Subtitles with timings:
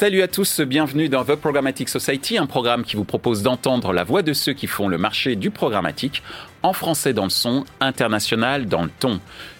[0.00, 4.04] Salut à tous, bienvenue dans The Programmatic Society, un programme qui vous propose d'entendre la
[4.04, 6.22] voix de ceux qui font le marché du programmatique,
[6.62, 9.18] en français dans le son, international dans le ton.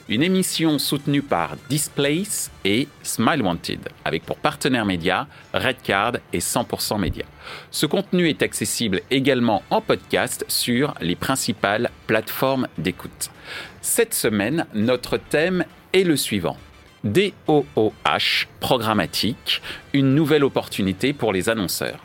[0.09, 7.01] Une émission soutenue par Displace et Smile Wanted, avec pour partenaires médias Redcard et 100%
[7.01, 7.25] Média.
[7.73, 13.33] Ce contenu est accessible également en podcast sur les principales plateformes d'écoute.
[13.81, 16.57] Cette semaine, notre thème est le suivant
[17.05, 19.63] DOOH programmatique,
[19.93, 22.05] une nouvelle opportunité pour les annonceurs.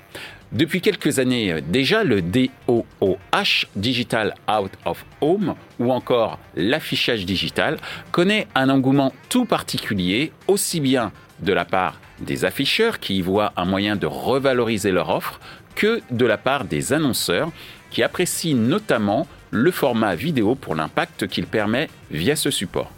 [0.52, 7.78] Depuis quelques années déjà, le DOOH, Digital Out of Home, ou encore l'affichage digital,
[8.12, 13.52] connaît un engouement tout particulier, aussi bien de la part des afficheurs qui y voient
[13.58, 15.40] un moyen de revaloriser leur offre,
[15.76, 17.52] que de la part des annonceurs
[17.90, 22.92] qui apprécient notamment le format vidéo pour l'impact qu'il permet via ce support.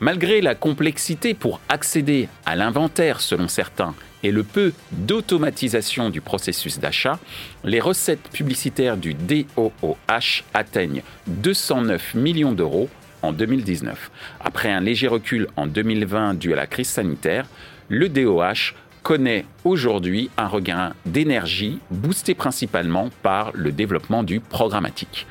[0.00, 6.78] Malgré la complexité pour accéder à l'inventaire selon certains et le peu d'automatisation du processus
[6.78, 7.18] d'achat,
[7.64, 12.90] les recettes publicitaires du DOOH atteignent 209 millions d'euros
[13.22, 14.10] en 2019.
[14.44, 17.46] Après un léger recul en 2020 dû à la crise sanitaire,
[17.88, 25.26] le DOH connaît aujourd'hui un regain d'énergie boosté principalement par le développement du programmatique.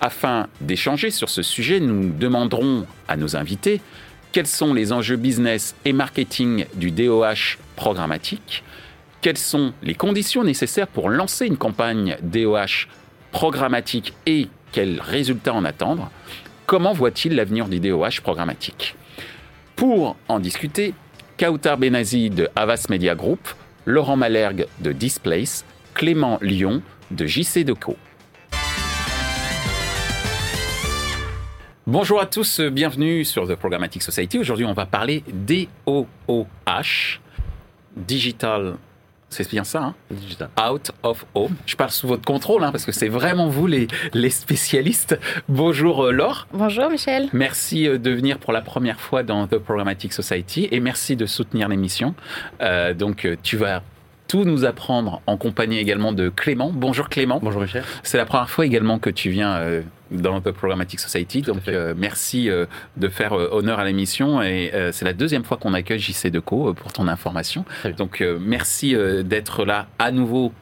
[0.00, 3.80] Afin d'échanger sur ce sujet, nous demanderons à nos invités
[4.36, 8.62] quels sont les enjeux business et marketing du DOH programmatique,
[9.22, 12.86] quelles sont les conditions nécessaires pour lancer une campagne DOH
[13.32, 16.10] programmatique et quels résultats en attendre,
[16.66, 18.94] comment voit-il l'avenir du DOH programmatique?
[19.74, 20.92] Pour en discuter,
[21.38, 23.40] Kautar Benazi de Havas Media Group,
[23.86, 25.64] Laurent Malhergue de Displace,
[25.94, 27.96] Clément Lyon de JC Deco.
[31.88, 34.40] Bonjour à tous, bienvenue sur The Programmatic Society.
[34.40, 37.20] Aujourd'hui, on va parler DOOH,
[37.94, 38.74] Digital.
[39.28, 39.94] C'est bien ça, hein?
[40.10, 40.48] Digital.
[40.68, 41.54] Out of Home.
[41.64, 45.16] Je parle sous votre contrôle, hein, parce que c'est vraiment vous les, les spécialistes.
[45.48, 46.48] Bonjour euh, Laure.
[46.52, 47.28] Bonjour Michel.
[47.32, 51.26] Merci euh, de venir pour la première fois dans The Programmatic Society et merci de
[51.26, 52.16] soutenir l'émission.
[52.62, 53.84] Euh, donc, tu vas
[54.28, 56.70] tout nous apprendre en compagnie également de Clément.
[56.74, 57.40] Bonjour Clément.
[57.42, 57.84] Bonjour Michel.
[58.02, 61.68] C'est la première fois également que tu viens euh, dans The Programmatic Society, Tout donc
[61.68, 62.66] euh, merci euh,
[62.96, 66.92] de faire honneur à l'émission et c'est la deuxième fois qu'on accueille JC Deco pour
[66.92, 67.64] ton information.
[67.96, 68.94] Donc merci
[69.24, 70.52] d'être là à nouveau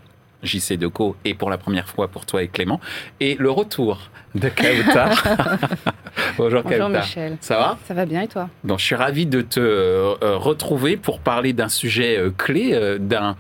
[0.43, 2.81] JC Deco et pour la première fois pour toi et Clément
[3.21, 5.11] et le retour de Kauta.
[6.37, 6.89] Bonjour, Bonjour.
[6.89, 7.37] Michel.
[7.41, 7.79] Ça va?
[7.85, 8.49] Ça va bien et toi?
[8.65, 12.71] Donc, je suis ravi de te euh, euh, retrouver pour parler d'un sujet euh, clé,
[12.73, 13.37] euh, d'un,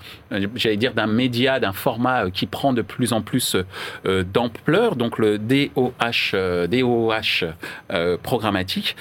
[0.54, 3.56] j'allais dire, d'un média, d'un format qui prend de plus en plus
[4.04, 4.96] d'ampleur.
[4.96, 6.36] Donc, le DOH,
[6.68, 7.46] DOH
[8.22, 8.96] programmatique.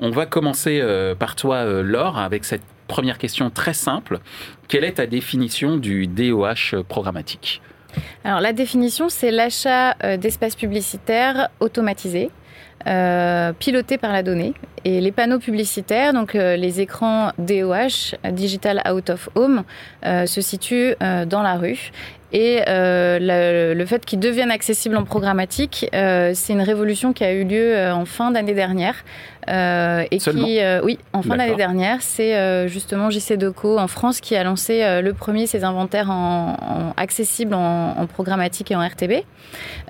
[0.00, 0.82] On va commencer
[1.18, 4.20] par toi, Laure, avec cette première question très simple.
[4.68, 7.62] Quelle est ta définition du DOH programmatique?
[8.24, 12.30] Alors la définition, c'est l'achat euh, d'espaces publicitaires automatisés,
[12.86, 14.54] euh, pilotés par la donnée.
[14.84, 19.64] Et les panneaux publicitaires, donc euh, les écrans DOH, Digital Out of Home,
[20.02, 21.90] se situent dans la rue.
[22.38, 27.24] Et euh, le, le fait qu'ils deviennent accessibles en programmatique, euh, c'est une révolution qui
[27.24, 28.94] a eu lieu euh, en fin d'année dernière.
[29.48, 34.20] Euh, et Seulement qui, oui, en fin d'année dernière, c'est justement JC Deco en France
[34.20, 38.80] qui a lancé le premier ses inventaires en, en- accessibles en, en programmatique et en
[38.86, 39.12] RTB.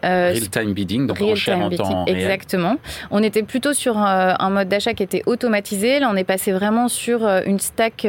[0.04, 2.18] Euh, Real-time bidding, donc Real enchère en time temps bidding, réel.
[2.32, 2.76] Exactement.
[3.10, 5.98] On était plutôt sur un mode d'achat qui était automatisé.
[6.00, 8.06] Là, on est passé vraiment sur une stack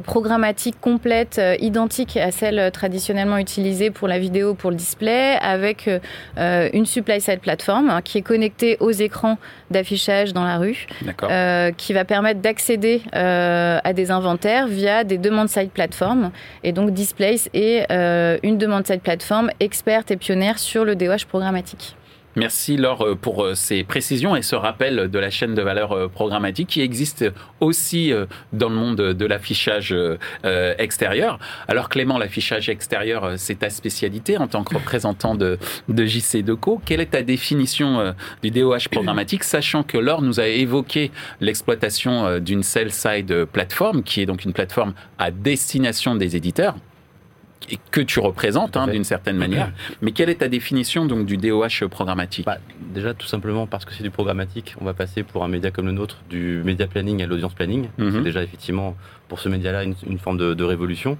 [0.00, 5.36] programmatique complète, euh, identique à celle euh, traditionnellement utilisée pour la vidéo, pour le display,
[5.40, 5.98] avec euh,
[6.38, 9.38] euh, une supply side plateforme hein, qui est connectée aux écrans
[9.70, 10.86] d'affichage dans la rue,
[11.24, 16.30] euh, qui va permettre d'accéder euh, à des inventaires via des demandes side plateformes.
[16.62, 21.26] Et donc Displace est euh, une demande side plateforme experte et pionnière sur le DOH
[21.28, 21.96] programmatique.
[22.36, 25.92] Merci Laure euh, pour euh, ces précisions et ce rappel de la chaîne de valeur
[25.92, 27.24] euh, programmatique qui existe
[27.60, 28.12] aussi
[28.52, 29.94] dans le monde de l'affichage
[30.78, 31.38] extérieur.
[31.68, 35.58] Alors Clément, l'affichage extérieur, c'est ta spécialité en tant que représentant de,
[35.88, 36.80] JC Deco.
[36.84, 41.10] Quelle est ta définition du DOH programmatique, sachant que Laure nous a évoqué
[41.40, 46.74] l'exploitation d'une sell-side plateforme, qui est donc une plateforme à destination des éditeurs
[47.70, 49.72] et que tu représentes hein, d'une certaine manière.
[50.02, 52.46] Mais quelle est ta définition donc du DOH programmatique?
[52.46, 55.70] Bah, déjà, tout simplement parce que c'est du programmatique, on va passer pour un média
[55.70, 57.88] comme le nôtre du média planning à l'audience planning.
[57.98, 58.12] Mhm.
[58.12, 58.96] C'est déjà effectivement
[59.28, 61.18] pour ce média-là une, une forme de, de révolution.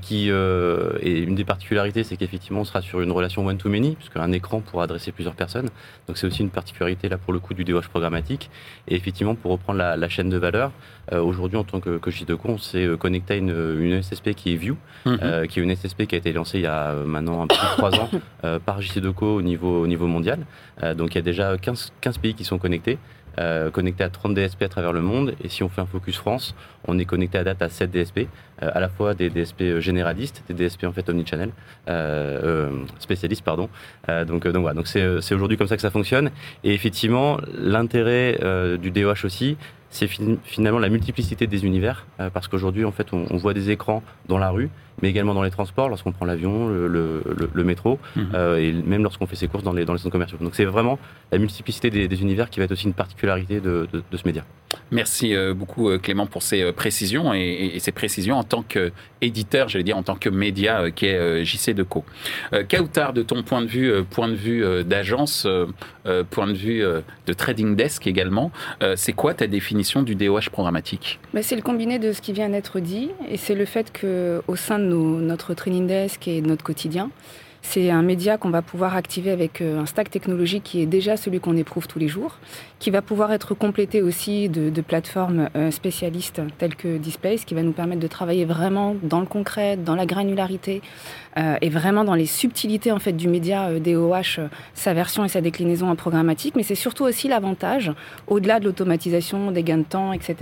[0.00, 4.60] Qui est une des particularités, c'est qu'effectivement, on sera sur une relation one-to-many, puisqu'un écran
[4.60, 5.68] pourra adresser plusieurs personnes.
[6.06, 8.50] Donc c'est aussi une particularité là pour le coup du DOH programmatique.
[8.88, 10.72] Et effectivement, pour reprendre la, chaîne de valeur,
[11.12, 13.50] aujourd'hui en tant que, que de on s'est connecté à une,
[13.80, 15.46] une, SSP qui est View, mhm.
[15.48, 17.66] qui est une SSP qui a été lancée il y a maintenant un peu plus
[17.66, 18.10] de trois ans
[18.64, 20.40] par JCDecaux au niveau, au niveau mondial.
[20.96, 22.98] donc il y a déjà 15, 15 pays qui sont connectés.
[23.38, 25.34] Euh, connecté à 30 DSP à travers le monde.
[25.44, 26.54] Et si on fait un focus France,
[26.86, 28.20] on est connecté à date à 7 DSP,
[28.62, 31.50] euh, à la fois des DSP euh, généralistes, des DSP en fait omnichannel,
[32.98, 33.68] spécialistes pardon.
[34.26, 36.30] donc donc voilà, donc c'est aujourd'hui comme ça que ça fonctionne.
[36.64, 38.38] Et effectivement, l'intérêt
[38.78, 39.56] du DOH aussi,
[39.90, 40.08] c'est
[40.44, 44.38] finalement la multiplicité des univers, parce qu'aujourd'hui en fait on, on voit des écrans dans
[44.38, 44.70] la rue
[45.02, 48.28] mais également dans les transports, lorsqu'on prend l'avion, le, métro, mhm.
[48.34, 50.38] euh, et même lorsqu'on fait ses courses dans les, dans les centres commerciaux.
[50.40, 50.98] Donc c'est vraiment
[51.32, 54.44] la multiplicité des, univers qui va être aussi une particularité de, ce média.
[54.90, 59.84] Merci euh, beaucoup euh, Clément pour ces précisions et, ces précisions en tant qu'éditeur, j'allais
[59.84, 62.04] dire en tant que média qui est JC Deco.
[62.68, 65.46] Kautar, de ton point de vue, point de vue d'agence,
[66.30, 66.82] point de vue
[67.26, 68.50] de trading desk également,
[68.94, 71.20] c'est quoi ta définition du DOH programmatique?
[71.34, 74.56] Bah, C'est le combiné de ce qui vient d'être dit et c'est le fait qu'au
[74.56, 77.10] sein de notre training desk et notre quotidien.
[77.62, 81.16] C'est un média qu'on va pouvoir activer avec euh, un stack technologique qui est déjà
[81.16, 82.38] celui qu'on éprouve tous les jours,
[82.78, 87.62] qui va pouvoir être complété aussi de, plateformes euh, spécialistes telles que Displace, qui va
[87.62, 90.82] nous permettre de travailler vraiment dans le concret, dans la granularité
[91.38, 94.40] euh, et vraiment dans les subtilités en fait du média DOH,
[94.74, 96.54] sa version et sa déclinaison en programmatique.
[96.54, 97.92] Mais c'est surtout aussi l'avantage,
[98.26, 100.36] au-delà de l'automatisation, des gains de temps, etc.,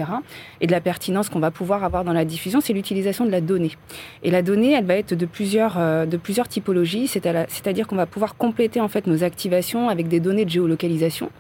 [0.60, 3.40] et de la pertinence qu'on va pouvoir avoir dans la diffusion, c'est l'utilisation de la
[3.40, 3.72] donnée.
[4.22, 8.36] Et la donnée, elle va être de plusieurs, de plusieurs typologies c'est-à-dire qu'on va pouvoir
[8.36, 11.31] compléter en fait nos activations avec des données de géolocalisation,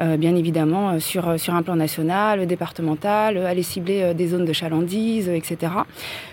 [0.00, 4.44] euh, bien évidemment euh, sur, euh, sur un plan national, départemental, aller cibler des zones
[4.44, 5.72] de chalandise, etc.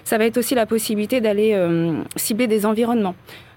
[0.03, 1.57] Ça va être aussi la possibilité d'aller
[2.15, 3.15] cibler des environnements.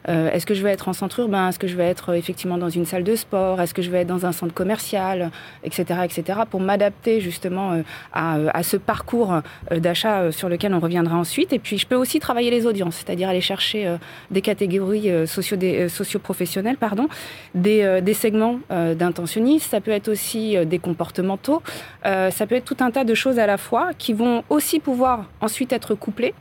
[0.09, 1.49] Euh, est-ce que je vais être en centre urbain?
[1.49, 3.61] Est-ce que je vais être euh, effectivement dans une salle de sport?
[3.61, 5.31] Est-ce que je vais être dans un centre commercial?
[5.62, 5.85] Etc.
[6.05, 6.41] etc.
[6.51, 9.35] pour m'adapter justement euh, à, ce parcours
[9.71, 11.53] d'achat sur lequel on reviendra ensuite.
[11.53, 13.97] Et puis je peux aussi travailler les audiences, c'est-à-dire aller chercher
[14.31, 15.56] des catégories socio
[15.89, 17.09] socio-professionnelles, pardon,
[17.55, 19.71] des, des segments d'intentionnistes.
[19.71, 21.62] Ça peut être aussi des comportementaux.
[22.05, 25.27] ça peut être tout un tas de choses à la fois qui vont aussi pouvoir
[25.41, 26.35] ensuite être couplées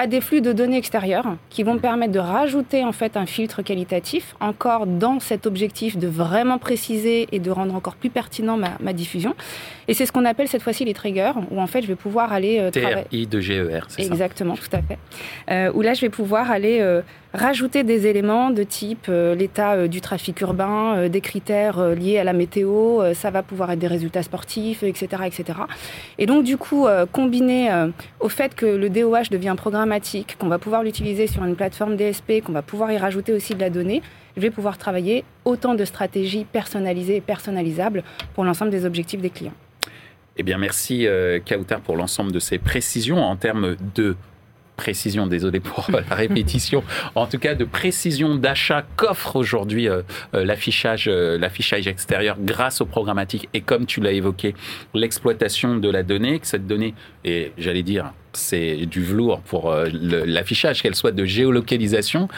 [0.00, 3.26] à des flux de données extérieures qui vont me permettre de rajouter en fait un
[3.26, 8.56] filtre qualitatif encore dans cet objectif de vraiment préciser et de rendre encore plus pertinent
[8.56, 9.34] ma, diffusion.
[9.88, 12.32] Et c'est ce qu'on appelle cette fois-ci les triggers, où en fait je vais pouvoir
[12.32, 14.08] aller euh, TRI de GER, c'est ça?
[14.08, 14.98] Exactement, tout à fait.
[15.50, 19.74] Euh, où là je vais pouvoir aller euh, rajouter des éléments de type euh, l'état
[19.74, 23.78] euh, du trafic urbain, euh, des critères liés à la météo, ça va pouvoir être
[23.78, 25.22] des résultats sportifs, etc.
[25.26, 25.60] etc.
[26.18, 27.70] Et donc du coup, combiné
[28.20, 32.42] au fait que le DOH devient programmatique, qu'on va pouvoir l'utiliser sur une plateforme DSP,
[32.44, 34.02] qu'on va pouvoir y rajouter aussi de la donnée,
[34.36, 38.02] je vais pouvoir travailler autant de stratégies personnalisées et personnalisables
[38.34, 39.54] pour l'ensemble des objectifs des clients.
[40.36, 41.06] Eh bien, merci
[41.46, 44.16] Kautar pour l'ensemble de ces précisions en termes de
[44.80, 46.82] précision, désolé pour la répétition,
[47.14, 50.00] en tout cas de précision d'achat qu'offre aujourd'hui euh,
[50.34, 54.54] euh, l'affichage, euh, l'affichage extérieur grâce au programmatique et comme tu l'as évoqué,
[54.94, 56.94] l'exploitation de la donnée, que cette donnée,
[57.26, 62.28] et j'allais dire, c'est du velours pour l'affichage, qu'elle soit de géolocalisation,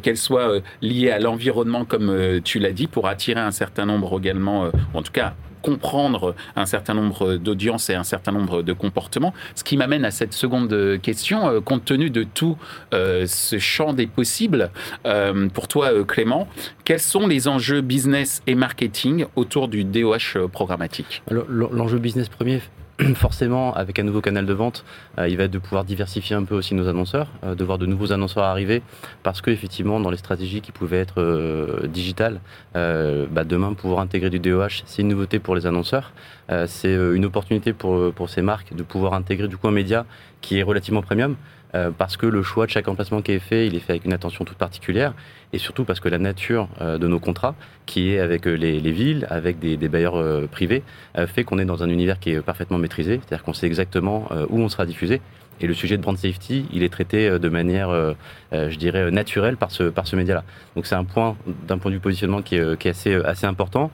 [0.00, 4.70] qu'elle soit liée à l'environnement, comme tu l'as dit, pour attirer un certain nombre également,
[4.94, 9.34] en tout cas comprendre un certain nombre d'audiences et un certain nombre de comportements.
[9.54, 12.56] Ce qui m'amène à cette seconde question, euh, compte tenu de tout
[12.94, 14.70] euh, ce champ des possibles,
[15.06, 16.48] euh, pour toi Clément,
[16.84, 21.22] quels sont les enjeux business et marketing autour du DOH programmatique?
[21.30, 22.60] L'enjeu business premier,
[23.14, 24.84] forcément, avec un nouveau canal de vente,
[25.18, 27.78] euh, il va être de pouvoir diversifier un peu aussi nos annonceurs, euh, de voir
[27.78, 28.82] de nouveaux annonceurs arriver,
[29.22, 32.40] parce que effectivement, dans les stratégies qui pouvaient être euh, digitales,
[32.74, 36.12] bah, demain pouvoir intégrer du DOH, c'est une nouveauté pour les annonceurs,
[36.66, 40.06] c'est une opportunité pour, pour ces marques de pouvoir intégrer du coup un média
[40.40, 41.36] qui est relativement premium.
[41.74, 44.04] Euh, parce que le choix de chaque emplacement qui est fait, il est fait avec
[44.04, 45.14] une attention toute particulière,
[45.52, 47.54] et surtout parce que la nature euh, de nos contrats,
[47.86, 50.82] qui est avec euh, les, villes, avec des, bailleurs privés,
[51.26, 54.58] fait qu'on est dans un univers qui est parfaitement maîtrisé, c'est-à-dire qu'on sait exactement où
[54.60, 55.20] on sera diffusé.
[55.60, 57.90] Et le sujet de brand safety, il est traité de manière,
[58.52, 60.44] je dirais, naturelle par ce, par ce média-là.
[60.76, 61.36] Donc c'est un point,
[61.66, 63.90] d'un point de vue positionnement qui est, qui est assez, assez important.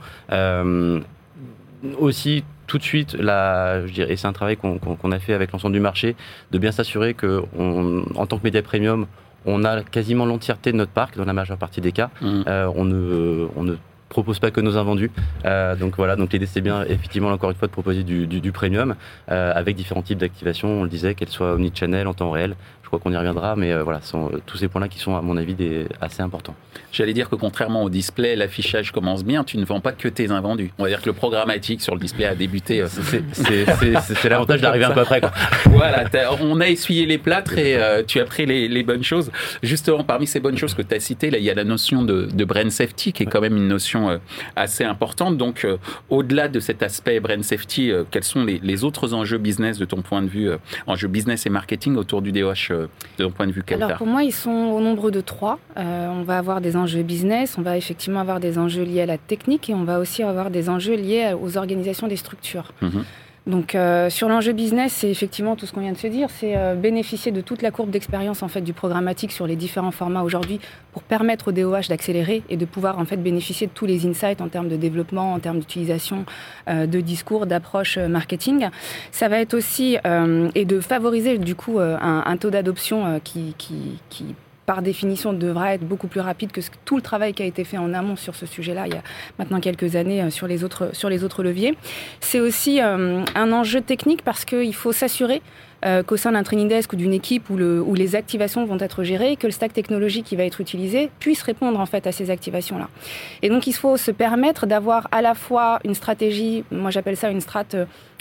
[1.98, 5.52] aussi, tout de suite, là, je dirais, et c'est un travail qu'on a fait avec
[5.52, 6.16] l'ensemble du marché,
[6.50, 9.06] de bien s'assurer qu'en tant que média premium,
[9.46, 12.10] on a quasiment l'entièreté de notre parc dans la majeure partie des cas.
[12.20, 12.42] Mmh.
[12.48, 13.76] Euh, on, ne, on ne
[14.08, 15.10] propose pas que nos invendus.
[15.44, 18.52] Euh, donc voilà, donc l'idée c'est bien effectivement encore une fois de proposer du, du,
[18.52, 18.94] premium
[19.30, 20.68] euh, avec différents types d'activation.
[20.68, 22.56] On le disait, qu'elles soient omnichannel en temps réel.
[22.86, 25.20] Je crois qu'on y reviendra, mais voilà, ce sont tous ces points-là qui sont, à
[25.20, 26.54] mon avis, des, assez importants.
[26.92, 30.30] J'allais dire que contrairement au display, l'affichage commence bien, tu ne vends pas que tes
[30.30, 30.70] invendus.
[30.78, 32.84] On va dire que le programmatique sur le display a débuté.
[32.86, 35.20] C'est l'avantage d'arriver un peu après.
[35.20, 35.32] Quoi.
[35.70, 36.04] Voilà,
[36.40, 37.76] on a essuyé les plâtres et
[38.06, 39.32] tu as pris les, les, bonnes choses.
[39.64, 42.04] Justement, parmi ces bonnes choses que tu as citées, là, il y a la notion
[42.04, 44.20] de, de brain safety qui est quand même une notion
[44.54, 45.36] assez importante.
[45.36, 45.66] Donc,
[46.08, 50.02] au-delà de cet aspect brain safety, quels sont les, les, autres enjeux business de ton
[50.02, 50.50] point de vue,
[50.86, 52.75] enjeux business et marketing autour du DOH
[53.16, 55.58] ton point de vue Alors, pour moi, ils sont au nombre de trois.
[55.76, 59.18] on va avoir des enjeux business, on va effectivement avoir des enjeux liés à la
[59.18, 62.72] technique et on va aussi avoir des enjeux liés aux organisations des structures.
[62.82, 63.04] Mhm.
[63.46, 66.56] Donc euh, sur l'enjeu business, c'est effectivement tout ce qu'on vient de se dire, c'est
[66.56, 70.22] euh, bénéficier de toute la courbe d'expérience en fait du programmatique sur les différents formats
[70.22, 70.58] aujourd'hui
[70.92, 74.40] pour permettre au DOH d'accélérer et de pouvoir en fait bénéficier de tous les insights
[74.40, 76.24] en termes de développement, en termes d'utilisation
[76.68, 78.68] euh, de discours, d'approche marketing.
[79.12, 79.96] Ça va être aussi
[80.54, 84.34] et de favoriser du coup un, taux d'adoption qui, qui, qui
[84.66, 87.78] par définition, devra être beaucoup plus rapide que tout le travail qui a été fait
[87.78, 89.02] en amont sur ce sujet-là il y a
[89.38, 91.76] maintenant quelques années euh, sur les autres, leviers.
[92.20, 95.40] C'est aussi euh, un enjeu technique parce qu'il faut s'assurer
[95.84, 99.36] euh, qu'au sein d'un training desk ou d'une équipe où, les activations vont être gérées,
[99.36, 102.88] que le stack technologique qui va être utilisé puisse répondre en fait à ces activations-là.
[103.42, 107.30] Et donc il faut se permettre d'avoir à la fois une stratégie, moi j'appelle ça
[107.30, 107.76] une strate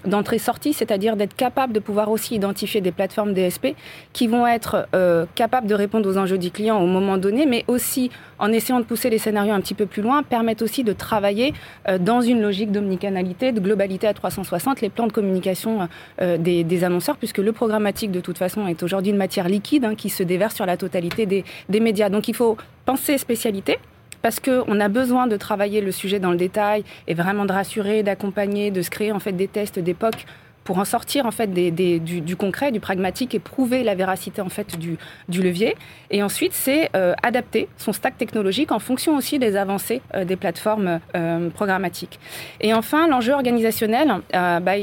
[0.06, 3.76] d'entrée-sortie, c'est-à-dire d'être capable de pouvoir aussi identifier des plateformes DSP
[4.14, 7.66] qui vont être euh, capables de répondre aux enjeux du client au moment donné, mais
[7.68, 10.94] aussi en essayant de pousser les scénarios un petit peu plus loin, permettent aussi de
[10.94, 11.54] travailler
[11.88, 15.88] euh, dans une logique d'omnicanalité, de globalité à 360, les plans de communication
[16.22, 19.96] euh, des, annonceurs, puisque le programmatique de toute façon est aujourd'hui une matière liquide hein,
[19.96, 22.10] qui se déverse sur la totalité des, des médias.
[22.10, 23.80] Donc il faut penser spécialité
[24.26, 28.02] parce qu'on a besoin de travailler le sujet dans le détail et vraiment de rassurer,
[28.02, 30.26] d'accompagner, de se créer en fait des tests d'époque
[30.66, 34.78] pour en sortir en fait du, concret, du pragmatique et prouver la véracité en fait
[34.78, 34.98] du,
[35.30, 35.78] levier.
[36.10, 40.36] Et ensuite, c'est euh, adapter son stack technologique en fonction aussi des avancées euh, des
[40.36, 42.20] plateformes euh, programmatiques.
[42.62, 44.74] Et enfin, l'enjeu organisationnel, bah,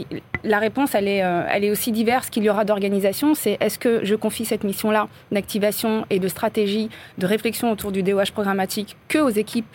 [0.45, 3.35] la réponse elle est, elle est aussi diverse qu'il y aura d'organisation.
[3.35, 8.05] C'est est-ce que je confie cette mission-là d'activation et de stratégie, de réflexion autour du
[8.05, 9.67] DOH programmatique que aux équipes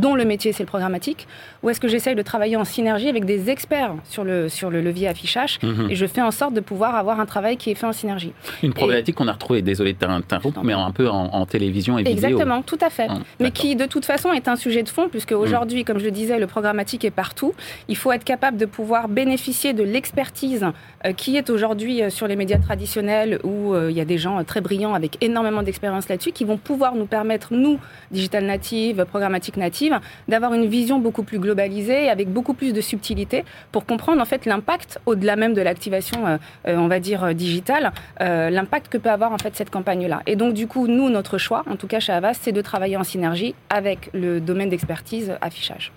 [0.00, 1.26] dont le métier c'est le programmatique,
[1.62, 4.80] ou est-ce que j'essaye de travailler en synergie avec des experts sur le, sur le
[4.80, 5.90] levier affichage mhm.
[5.90, 8.32] et je fais en sorte de pouvoir avoir un travail qui est fait en synergie.
[8.62, 12.14] Une problématique qu'on a retrouvée, désolé de t'interrompre, mais un peu en, télévision et vidéo.
[12.14, 13.06] Exactement, tout à fait.
[13.08, 15.84] Ah, mais qui de toute façon est un sujet de fond, puisque aujourd'hui, mhm.
[15.84, 17.54] comme je le disais, le programmatique est partout.
[17.88, 20.66] Il faut être capable de pouvoir bénéficier de l'expertise
[21.04, 24.18] euh, qui est aujourd'hui euh, sur les médias traditionnels, où euh, il y a des
[24.18, 27.78] gens très brillants avec énormément d'expérience là-dessus, qui vont pouvoir nous permettre, nous,
[28.10, 29.81] digital native, programmatique native,
[30.28, 34.46] d'avoir une vision beaucoup plus globalisée, avec beaucoup plus de subtilité, pour comprendre en fait
[34.46, 36.36] l'impact, au-delà même de l'activation, euh,
[36.68, 40.22] euh, on va dire, euh, digitale, l'impact que peut avoir en fait cette campagne-là.
[40.26, 42.96] Et donc du coup, nous, notre choix, en tout cas chez Avast, c'est de travailler
[42.96, 45.92] en synergie avec le domaine d'expertise affichage.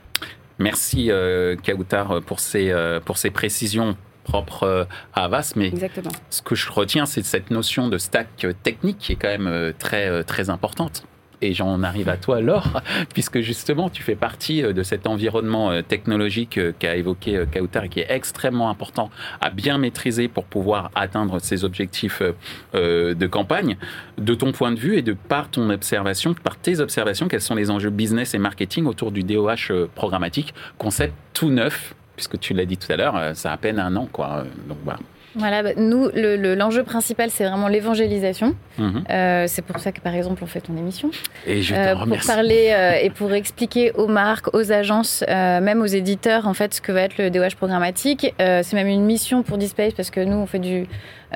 [0.59, 1.11] Merci
[1.65, 2.73] Kautar pour ces,
[3.05, 6.11] pour ces précisions propres à Avast, mais Exactement.
[6.29, 10.23] ce que je retiens, c'est cette notion de stack technique qui est quand même très,
[10.23, 11.05] très importante.
[11.45, 12.81] Et j'en arrive à toi, Laure,
[13.13, 17.83] puisque justement, tu fais partie euh, de cet environnement euh, technologique euh, qu'a évoqué Kautar
[17.83, 19.11] et qui est extrêmement important
[19.41, 22.21] à bien maîtriser pour pouvoir atteindre ses objectifs
[22.73, 23.77] de campagne.
[24.17, 27.55] De ton point de vue et de par ton observation, par tes observations, quels sont
[27.55, 32.65] les enjeux business et marketing autour du DOH programmatique, concept tout neuf, puisque tu l'as
[32.65, 34.45] dit tout à l'heure, ça a à peine un an, quoi.
[34.67, 34.99] Donc voilà.
[35.35, 38.55] Voilà, bah, nous, l'enjeu principal, c'est vraiment l'évangélisation.
[38.77, 39.03] Mhm.
[39.09, 41.11] Euh, c'est pour ça que, par exemple, on fait ton émission.
[41.45, 45.85] Et je euh, Pour parler euh, et pour expliquer aux marques, aux agences, même aux
[45.85, 48.33] éditeurs, en fait, ce que va être le DOH programmatique.
[48.37, 50.87] c'est même une mission pour Dispace parce que nous, on fait du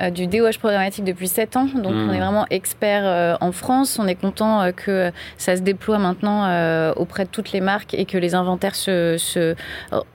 [0.08, 1.66] du DOH programmatique depuis 7 ans.
[1.66, 2.20] Donc, on est hmm.
[2.20, 3.98] vraiment expert euh, en France.
[3.98, 6.30] On est content euh, que ça se déploie maintenant
[6.96, 9.54] auprès de toutes les marques et que les inventaires se,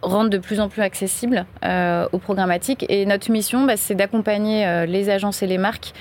[0.02, 2.86] rendent de plus en plus accessibles aux programmatiques.
[2.90, 5.94] Et notre mission, bah, c'est d'accompagner les agences et les marques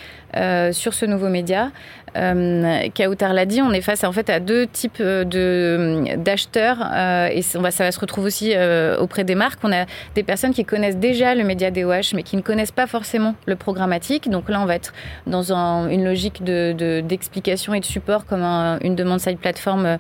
[0.73, 1.71] sur ce nouveau média
[2.17, 6.79] euh, Kautar l'a dit, on est face en fait à deux types euh, de d'acheteurs
[6.93, 9.61] euh, et on va, ça va se retrouver aussi euh, auprès des marques.
[9.63, 12.87] On a des personnes qui connaissent déjà le média DOH mais qui ne connaissent pas
[12.87, 14.31] forcément le programmatique.
[14.31, 14.93] Donc là, on va être
[15.27, 19.99] dans un, une logique de d'explication et de support comme une demande side plateforme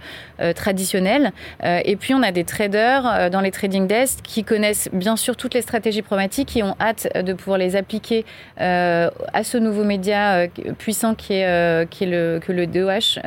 [0.54, 1.32] traditionnelle.
[1.62, 5.54] et puis on a des traders dans les trading desks qui connaissent bien sûr toutes
[5.54, 8.24] les stratégies programmatiques, qui ont hâte de pouvoir les appliquer
[8.56, 13.20] à ce nouveau média média puissant qui est, qui est le, que le DOH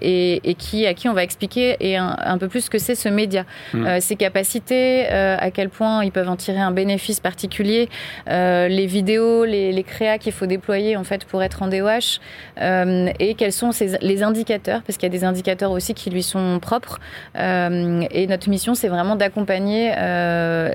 [0.00, 2.94] et, et, qui, à qui on va expliquer et un, peu plus ce que c'est
[2.94, 3.44] ce média,
[3.74, 4.00] mmh.
[4.00, 7.88] ses capacités, à quel point ils peuvent en tirer un bénéfice particulier,
[8.26, 12.20] les vidéos, les, les créas qu'il faut déployer en fait pour être en DOH
[12.60, 13.70] et quels sont
[14.00, 17.00] les indicateurs, parce qu'il y a des indicateurs aussi qui lui sont propres.
[17.36, 19.92] et notre mission, c'est vraiment d'accompagner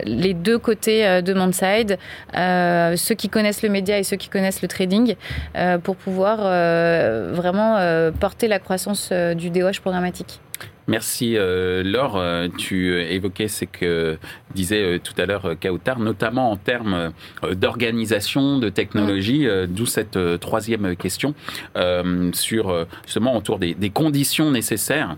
[0.05, 1.97] les deux côtés de Manside,
[2.33, 5.15] ceux qui connaissent le média et ceux qui connaissent le trading,
[5.83, 7.77] pour pouvoir vraiment
[8.19, 10.39] porter la croissance du DOH programmatique.
[10.87, 12.17] Merci euh, Laure.
[12.17, 14.17] Euh, tu euh, évoquais ce que
[14.53, 17.11] disait tout à l'heure Kautar, notamment en termes
[17.53, 21.33] d'organisation, de technologie, d'où cette troisième question
[22.33, 25.17] sur justement autour des, conditions nécessaires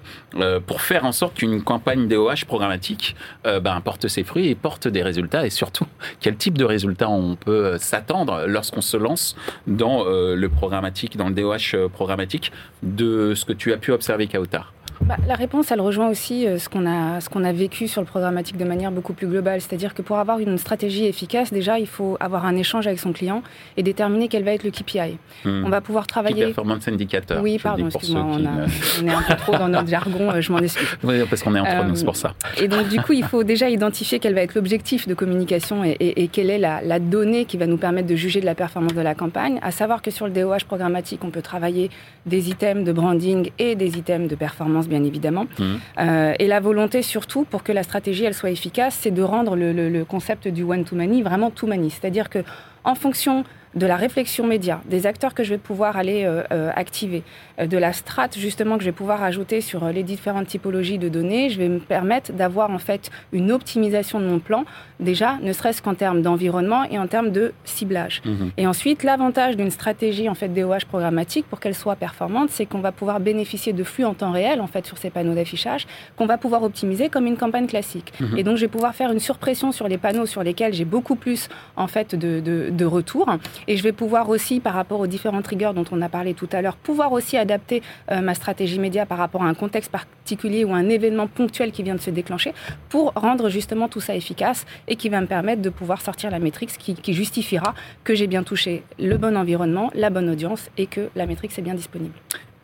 [0.66, 5.04] pour faire en sorte qu'une campagne DOH programmatique ben, porte ses fruits et porte des
[5.04, 5.88] résultats et surtout
[6.22, 9.36] quel type de résultats on peut s'attendre lorsqu'on se lance
[9.68, 14.72] dans le programmatique, dans le DOH programmatique, de ce que tu as pu observer Kautar?
[15.02, 18.00] Bah, la réponse, elle rejoint aussi euh, ce qu'on a, ce qu'on a vécu sur
[18.00, 19.60] le programmatique de manière beaucoup plus globale.
[19.60, 23.12] C'est-à-dire que pour avoir une stratégie efficace, déjà, il faut avoir un échange avec son
[23.12, 23.44] client
[23.76, 25.18] et déterminer quel va être le KPI.
[25.44, 25.66] Hmm.
[25.66, 26.36] On va pouvoir travailler.
[26.36, 27.42] Key performance indicator.
[27.42, 30.60] Oui, pardon, excuse-moi, on, on, est un peu trop dans notre jargon, euh, je m'en
[30.60, 30.88] excuse.
[31.04, 32.34] Oui, parce qu'on est entre nous, c'est pour ça.
[32.58, 35.84] Euh, et donc, du coup, il faut déjà identifier quel va être l'objectif de communication
[35.84, 38.56] et, et, quelle est la, la, donnée qui va nous permettre de juger de la
[38.56, 39.60] performance de la campagne.
[39.62, 41.92] À savoir que sur le DOH programmatique, on peut travailler
[42.26, 45.25] des items de branding et des items de performance, bien évidemment.
[45.32, 45.64] Mmh.
[46.00, 49.56] Euh, et la volonté, surtout, pour que la stratégie elle soit efficace, c'est de rendre
[49.56, 51.90] le, le concept du one-to-many vraiment to-many.
[51.90, 52.40] C'est-à-dire que
[52.84, 53.44] en fonction
[53.76, 57.24] de la réflexion média, des acteurs que je vais pouvoir aller euh, euh, activer,
[57.60, 61.10] euh, de la strate justement que je vais pouvoir ajouter sur les différentes typologies de
[61.10, 64.66] données, je vais me permettre d'avoir en fait une optimisation de mon plan,
[65.00, 68.22] déjà ne serait-ce qu'en termes d'environnement et en termes de ciblage.
[68.24, 68.52] Mhm.
[68.58, 72.80] Et ensuite, l'avantage d'une stratégie en fait DOH programmatique pour qu'elle soit performante, c'est qu'on
[72.80, 76.26] va pouvoir bénéficier de flux en temps réel en fait sur ces panneaux d'affichage qu'on
[76.26, 78.14] va pouvoir optimiser comme une campagne classique.
[78.22, 78.38] Mhm.
[78.38, 81.16] Et donc je vais pouvoir faire une surpression sur les panneaux sur lesquels j'ai beaucoup
[81.16, 83.28] plus en fait de, de, de retours
[83.68, 86.50] et je vais pouvoir aussi, par rapport aux différents triggers dont on a parlé tout
[86.52, 87.82] à l'heure, pouvoir aussi adapter
[88.12, 91.84] euh, ma stratégie média par rapport à un contexte particulier ou un événement ponctuel qui
[91.84, 92.54] vient de se déclencher
[92.90, 96.40] pour rendre justement tout ça efficace et qui va me permettre de pouvoir sortir la
[96.40, 97.74] métrique qui, qui justifiera
[98.04, 101.62] que j'ai bien touché le bon environnement, la bonne audience et que la métrique est
[101.62, 102.14] bien disponible.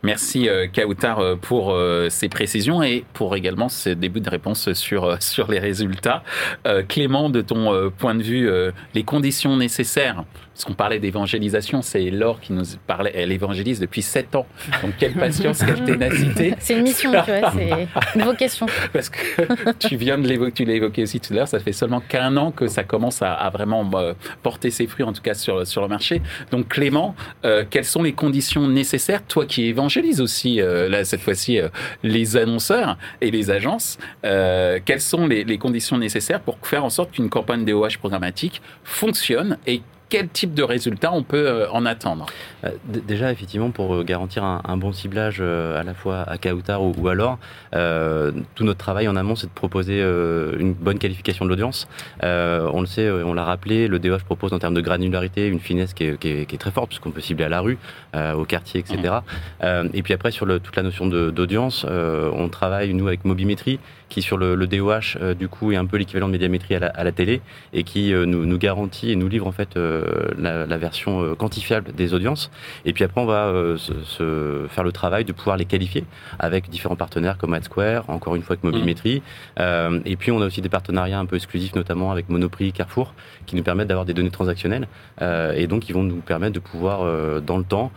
[0.04, 1.78] Merci euh, Kautar euh, pour
[2.10, 6.24] ces précisions et pour également ce début de réponse sur, sur les résultats.
[6.88, 8.50] Clément, de ton point de vue,
[8.94, 14.02] les conditions nécessaires parce qu'on parlait d'évangélisation, c'est Laure qui nous parlait, elle évangélise depuis
[14.02, 14.46] 7 ans.
[14.82, 16.54] Donc quelle patience, quelle ténacité.
[16.60, 18.66] C'est une mission, tu vois, c'est une vocation.
[18.94, 19.18] Parce que
[19.80, 22.36] tu viens de l'évoquer, tu l'as évoqué aussi tout à l'heure, ça fait seulement qu'un
[22.36, 25.82] an que ça commence à, vraiment bah, porter ses fruits, en tout cas sur, sur
[25.82, 26.22] le marché.
[26.52, 31.22] Donc Clément, euh, quelles sont les conditions nécessaires, toi qui évangélises aussi, euh, là cette
[31.22, 31.70] fois-ci, euh,
[32.04, 37.12] les annonceurs et les agences, quelles sont les, les conditions nécessaires pour faire en sorte
[37.12, 42.26] qu'une campagne DOH programmatique fonctionne et quel type de résultats on peut euh, en attendre
[42.66, 47.08] euh, Déjà, effectivement, pour euh, garantir un, bon ciblage à la fois à Kautar ou,
[47.08, 47.40] alors,
[47.72, 51.88] tout notre travail en amont, c'est de proposer une bonne qualification de l'audience.
[52.22, 55.94] on le sait, on l'a rappelé, le DOH propose en termes de granularité une finesse
[55.94, 57.78] qui est, très forte, puisqu'on peut cibler à la rue,
[58.16, 59.20] au quartier, etc.
[59.94, 64.38] Et puis après, sur toute la notion d'audience, on travaille, nous, avec Mobimétrie, qui sur
[64.38, 67.42] le, DOH, du coup, est un peu l'équivalent de médiamétrie à la, télé,
[67.74, 72.14] et qui nous, garantit et nous livre en fait euh, la, version euh, quantifiable des
[72.14, 72.50] audiences.
[72.86, 76.06] Et puis après, on va euh, se, faire le travail de pouvoir les qualifier
[76.40, 79.22] avec différents partenaires comme AdSquare, encore une fois avec Mobimétrie.
[79.60, 83.14] Et puis, on a aussi des partenariats un peu exclusifs, notamment avec Monoprix, Carrefour,
[83.46, 84.88] qui nous permettent d'avoir des données transactionnelles.
[85.22, 87.92] et donc, ils vont nous permettre de pouvoir, dans le temps,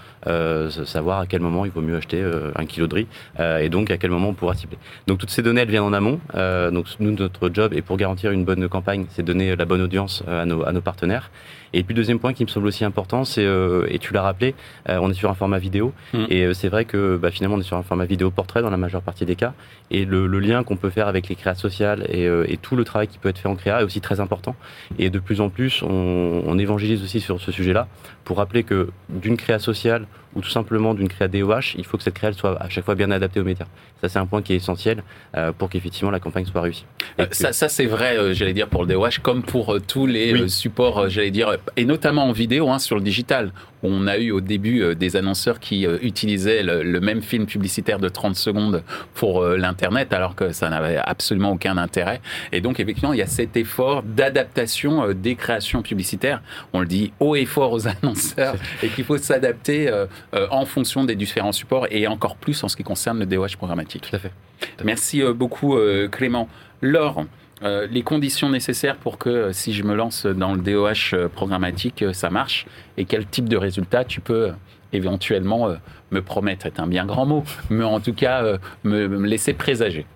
[0.84, 2.22] savoir à quel moment il vaut mieux acheter
[2.54, 3.06] un kilo de riz
[3.38, 4.78] et donc à quel moment on pourra cibler.
[5.06, 6.20] Donc, toutes ces données, elles viennent en amont.
[6.34, 10.22] donc, nous, notre job, et pour garantir une bonne campagne, c'est donner la bonne audience
[10.28, 11.30] à nos partenaires.
[11.74, 14.54] Et puis deuxième point qui me semble aussi important, c'est euh, et tu l'as rappelé,
[14.88, 15.92] euh, on est sur un format vidéo.
[16.12, 16.24] Mmh.
[16.30, 18.70] et euh, c'est vrai que bah, finalement on est sur un format vidéo portrait dans
[18.70, 19.54] la majeure partie des cas.
[19.90, 23.08] Et le, lien qu'on peut faire avec les créas sociales et, et, tout le travail
[23.08, 24.54] qui peut être fait en créa est aussi très important.
[24.98, 27.88] Et de plus en plus on, on évangélise aussi sur ce sujet-là.
[28.24, 32.02] Pour rappeler que d'une créa sociale ou tout simplement d'une créa DOH, il faut que
[32.02, 33.66] cette créa soit à chaque fois bien adaptée aux médias.
[34.02, 35.02] Ça, c'est un point qui est essentiel
[35.36, 36.84] euh, pour qu'effectivement la campagne soit réussie.
[37.20, 40.48] Euh, ça, ça c'est vrai, euh, j'allais dire, pour le DOH, comme pour tous les
[40.48, 43.52] supports, j'allais dire, et notamment en vidéo hein, sur le digital.
[43.86, 48.34] On a eu au début des annonceurs qui utilisaient le, même film publicitaire de 30
[48.34, 52.22] secondes pour l'Internet, alors que ça n'avait absolument aucun intérêt.
[52.50, 56.40] Et donc, effectivement, il y a cet effort d'adaptation des créations publicitaires.
[56.72, 59.90] On le dit haut et fort aux annonceurs, et qu'il faut s'adapter
[60.32, 64.08] en fonction des différents supports, et encore plus en ce qui concerne le DOH programmatique.
[64.10, 64.32] Tout à fait.
[64.82, 65.78] Merci beaucoup,
[66.10, 66.48] Clément.
[66.80, 67.24] Laure,
[67.62, 71.28] euh, les conditions nécessaires pour que euh, si je me lance dans le DOH euh,
[71.28, 74.52] programmatique, ça marche et quel type de résultat tu peux
[74.92, 75.74] éventuellement
[76.12, 78.44] me promettre est un bien grand mot, mais en tout cas
[78.84, 80.06] me laisser présager.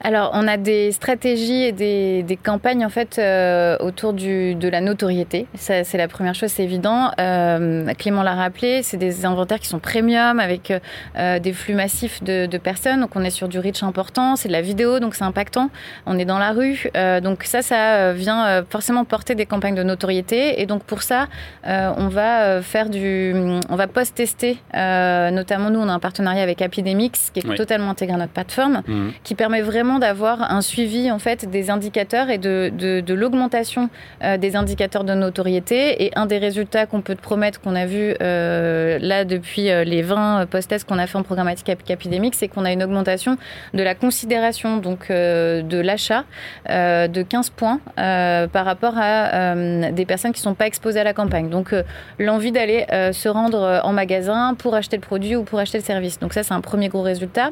[0.00, 4.80] Alors, on a des stratégies et des, campagnes en fait euh, autour du, de la
[4.80, 5.46] notoriété.
[5.54, 7.10] c'est la première chose, c'est évident.
[7.18, 10.72] Euh, Clément l'a rappelé, c'est des inventaires qui sont premium avec
[11.16, 13.00] euh, des flux massifs de, personnes.
[13.00, 14.36] Donc, on est sur du reach important.
[14.36, 15.70] C'est de la vidéo, donc c'est impactant.
[16.06, 16.90] On est dans la rue,
[17.22, 20.60] donc ça, ça vient forcément porter des campagnes de notoriété.
[20.60, 21.26] Et donc pour ça,
[21.64, 23.34] on va faire du,
[23.68, 24.58] on va post-tester.
[24.72, 28.82] notamment nous, on a un partenariat avec Epidemics qui est totalement intégré à notre plateforme,
[28.86, 29.08] mmh.
[29.22, 33.88] qui permet vraiment d'avoir un suivi en fait des indicateurs et de, de, l'augmentation
[34.22, 36.04] euh, des indicateurs de notoriété.
[36.04, 39.84] Et un des résultats qu'on peut te promettre, qu'on a vu euh, là depuis euh,
[39.84, 43.36] les 20 post-tests qu'on a fait en programmatique épidémique, c'est qu'on a une augmentation
[43.74, 46.24] de la considération donc de l'achat
[46.68, 51.12] de 15 points par rapport à des personnes qui ne sont pas exposées à la
[51.12, 51.48] campagne.
[51.48, 51.74] Donc
[52.18, 56.18] l'envie d'aller se rendre en magasin pour acheter le produit ou pour acheter le service.
[56.18, 57.50] Donc ça c'est un premier gros résultat.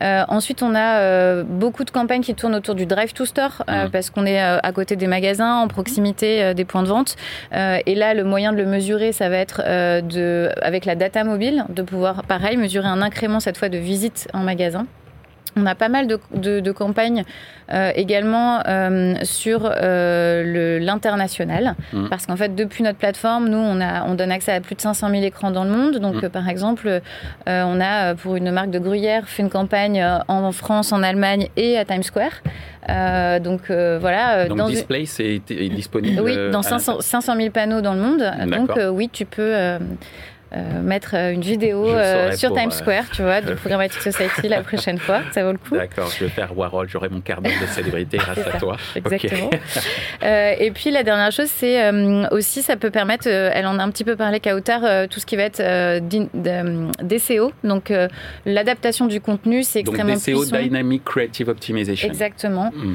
[0.00, 3.90] ensuite on a beaucoup de campagnes qui tournent autour du drive to store euh, mmh.
[3.90, 7.16] parce qu'on est euh, à côté des magasins, en proximité euh, des points de vente.
[7.52, 9.62] et là, le moyen de le mesurer, ça va être
[10.02, 14.28] de, avec la data mobile, de pouvoir, pareil, mesurer un incrément cette fois de visite
[14.32, 14.86] en magasin.
[15.56, 17.24] On a pas mal de, campagnes
[17.72, 22.08] euh, également euh, sur euh, l'international, mmh.
[22.08, 24.80] parce qu'en fait, depuis notre plateforme, nous, on, a, on donne accès à plus de
[24.80, 25.98] 500 000 écrans dans le monde.
[25.98, 26.28] Donc, mmh.
[26.28, 27.00] par exemple,
[27.46, 31.78] on a, pour une marque de gruyère, fait une campagne en France, en Allemagne et
[31.78, 32.42] à Times Square.
[33.40, 34.46] donc, voilà.
[34.46, 38.32] Donc, dans Display, c'est disponible Oui, dans 500, 500 000 panneaux dans le monde.
[38.46, 39.78] Donc, oui, tu peux
[40.56, 44.62] euh, mettre euh, une vidéo euh, sur Times Square, tu vois, de Programmatic Society la
[44.62, 45.20] prochaine fois.
[45.32, 45.76] Ça vaut le coup.
[45.76, 48.78] D'accord, je vais faire Warhol, j'aurai mon d'heure de célébrité grâce à toi.
[48.96, 49.50] Exactement.
[50.22, 51.90] et puis la dernière chose, c'est
[52.30, 55.36] aussi, ça peut permettre, elle en a un petit peu parlé, Kautar, tout ce qui
[55.36, 55.62] va être
[57.02, 57.52] DCO.
[57.62, 57.92] Donc
[58.46, 62.08] l'adaptation du contenu, c'est extrêmement Donc, DCO, Dynamic Creative Optimization.
[62.08, 62.72] Exactement.
[62.74, 62.94] Hmm.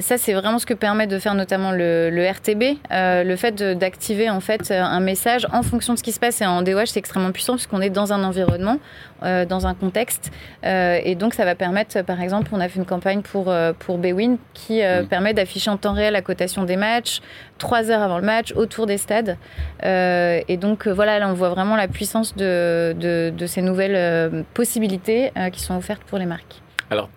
[0.00, 4.28] ça, c'est vraiment ce que permet de faire notamment le, le RTB, le fait d'activer
[4.28, 7.32] en fait un message en fonction de ce qui se passe et en C'est extrêmement
[7.32, 8.78] puissant puisqu'on est dans un environnement,
[9.22, 10.30] euh, dans un contexte.
[10.64, 13.72] Euh, et donc, ça va permettre, par exemple, on a fait une campagne pour, euh,
[13.78, 15.06] pour Bewin qui mm.
[15.06, 17.20] permet d'afficher en temps réel la cotation des matchs,
[17.58, 19.36] trois heures avant le match, autour des stades.
[19.82, 25.32] et donc, voilà, là, on voit vraiment la puissance de, de, de ces nouvelles possibilités
[25.52, 26.62] qui sont offertes pour les marques.
[26.90, 27.08] Alors,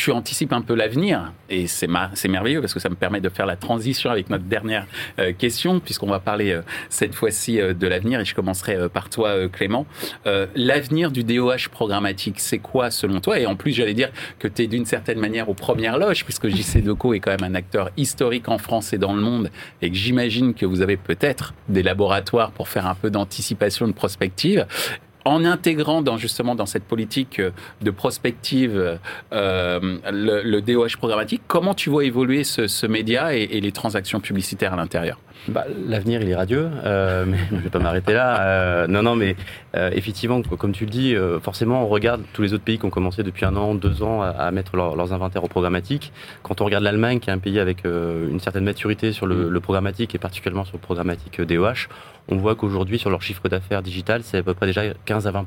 [0.00, 3.44] tu anticipes un peu l'avenir et c'est merveilleux parce que ça me permet de faire
[3.44, 4.86] la transition avec notre dernière
[5.18, 9.10] euh, question puisqu'on va parler euh, cette fois-ci euh, de l'avenir et je commencerai par
[9.10, 9.84] toi Clément.
[10.56, 13.38] l'avenir du DOH programmatique, c'est quoi selon toi?
[13.38, 16.48] Et en plus, j'allais dire que tu es d'une certaine manière aux premières loges puisque
[16.48, 19.50] JC Deco est quand même un acteur historique en France et dans le monde
[19.82, 23.92] et que j'imagine que vous avez peut-être des laboratoires pour faire un peu d'anticipation, de
[23.92, 24.66] prospective
[25.24, 27.50] en intégrant dans, justement dans cette politique euh,
[27.82, 28.98] de prospective
[29.32, 34.76] euh, le, DOH programmatique, comment tu vois évoluer ce, média et, les transactions publicitaires à
[34.76, 35.18] l'intérieur?
[35.48, 38.86] Bah, L'avenir, il est radieux, euh, mais je ne vais pas m'arrêter là.
[38.88, 39.36] non, non, mais
[39.74, 43.22] effectivement, comme tu le dis, forcément, on regarde tous les autres pays qui ont commencé
[43.22, 46.12] depuis un an, deux ans à, mettre leurs inventaires au programmatique.
[46.42, 49.48] Quand on regarde l'Allemagne, qui est un pays avec une certaine maturité sur le, mm.
[49.48, 51.88] le, programmatique et particulièrement sur le programmatique DOH,
[52.30, 55.30] on voit qu'aujourd'hui, sur leur chiffre d'affaires digital, c'est à peu près déjà 15 à
[55.30, 55.44] 20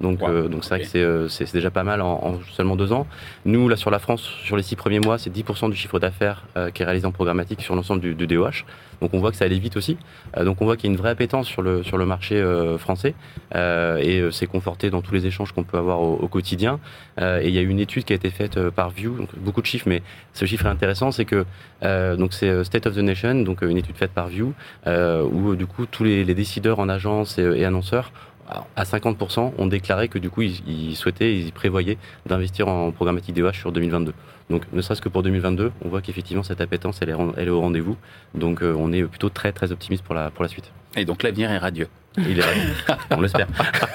[0.00, 3.06] Donc, euh, donc c'est vrai que euh, c'est déjà pas mal en, seulement deux ans.
[3.44, 6.44] Nous, là, sur la France, sur les six premiers mois, c'est 10% du chiffre d'affaires
[6.56, 8.64] euh, qui est réalisé en programmatique sur l'ensemble du, du, DOH.
[9.00, 9.96] Donc, on voit que ça allait vite aussi.
[10.40, 12.40] donc, on voit qu'il y a une vraie appétence sur le, sur le marché
[12.78, 13.14] français
[13.52, 16.78] et c'est conforté dans tous les échanges qu'on peut avoir au, quotidien.
[17.18, 19.66] et il y a une étude qui a été faite par View, donc beaucoup de
[19.66, 20.02] chiffres, mais
[20.34, 21.44] ce chiffre est intéressant, c'est que
[22.14, 24.54] donc c'est State of the Nation, donc une étude faite par View,
[24.86, 28.12] où du coup tous les, décideurs en agence et, annonceurs
[28.76, 31.96] à 50% ont déclaré que du coup ils, souhaitaient, ils prévoyaient
[32.26, 34.12] d'investir en programmatique DOH sur 2022.
[34.50, 37.96] Donc ne serait-ce que pour 2022, on voit qu'effectivement cette appétence elle est, au rendez-vous.
[38.34, 40.70] Donc euh, on est plutôt très très optimiste pour la suite.
[40.96, 41.88] Et donc l'avenir est radieux.
[42.18, 42.42] Il est
[43.10, 43.46] on l'espère.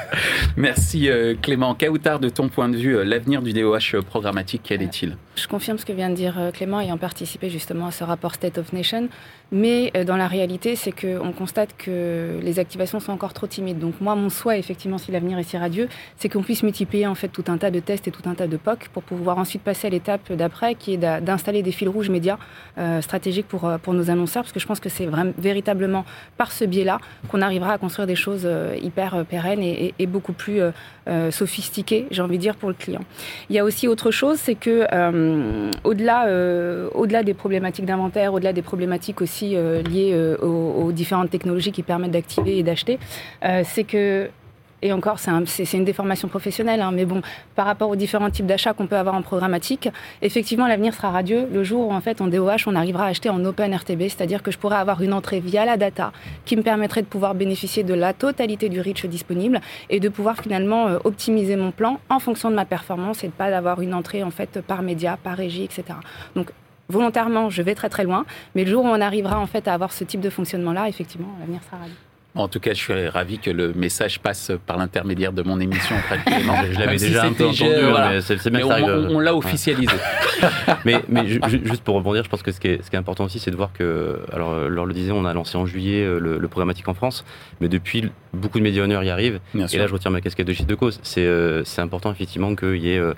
[0.58, 1.76] Merci euh, Clément.
[1.76, 5.18] Kaoutar, de ton point de vue, euh, l'avenir du DOH programmatique, quel est-il?
[5.36, 8.58] Je confirme ce que vient de dire Clément ayant participé justement à ce rapport State
[8.58, 9.10] of Nation.
[9.52, 13.80] Mais dans la réalité, c'est qu'on constate que les activations sont encore trop timides.
[13.80, 17.16] Donc moi, mon souhait, effectivement, si l'avenir est si radieux, c'est qu'on puisse multiplier en
[17.16, 19.62] fait tout un tas de tests et tout un tas de POC pour pouvoir ensuite
[19.62, 22.40] passer à l'étape d'après, qui est d'installer des fils rouges médias
[23.02, 25.08] stratégiques pour, pour nos annonceurs, parce que je pense que c'est
[25.38, 26.04] véritablement
[26.36, 26.66] par ce
[27.30, 32.08] qu'on arrivera à construire des choses euh, hyper euh, pérennes et, beaucoup plus euh, sophistiquées,
[32.12, 33.02] j'ai envie de dire, pour le client.
[33.50, 34.86] Il y a aussi autre chose, c'est que
[35.84, 36.28] au-delà,
[36.94, 39.56] au-delà des problématiques d'inventaire, au-delà des problématiques aussi
[39.90, 43.00] liées aux, différentes technologies qui permettent d'activer et d'acheter,
[43.42, 44.30] c'est que
[44.84, 47.22] et encore, c'est une déformation professionnelle, hein, mais bon,
[47.56, 49.90] par rapport aux différents types d'achats qu'on peut avoir en programmatique,
[50.22, 53.30] effectivement, l'avenir sera radieux le jour où, en fait, en DOH, on arrivera à acheter
[53.30, 56.12] en Open RTB, c'est-à-dire que je pourrais avoir une entrée via la data
[56.46, 60.38] qui me permettrait de pouvoir bénéficier de la totalité du reach disponible et de pouvoir
[60.38, 63.96] finalement euh, optimiser mon plan en fonction de ma performance et de pas d'avoir une
[63.96, 65.86] entrée, en fait, par média, par régie, etc.
[66.36, 66.52] Donc,
[66.88, 69.74] volontairement, je vais très très loin, mais le jour où on arrivera, en fait, à
[69.74, 71.96] avoir ce type de fonctionnement-là, effectivement, l'avenir sera radieux.
[72.36, 75.96] En tout cas, je suis ravi que le message passe par l'intermédiaire de mon émission
[76.72, 79.96] je l'avais déjà un peu entendu, hein, mais c'est bien on, on l'a officialisé.
[80.86, 83.24] mais, mais juste pour rebondir, je pense que ce qui est, ce qui est important
[83.24, 86.20] aussi, c'est de voir que, alors, Laure le disait, on a lancé en juillet euh,
[86.20, 87.26] le, programmatique en France,
[87.60, 89.40] mais depuis, beaucoup de médias honneurs y arrivent.
[89.56, 91.00] et là, je retire ma casquette de chiffre de cause.
[91.04, 93.14] C'est euh, important, effectivement, qu'il y ait euh,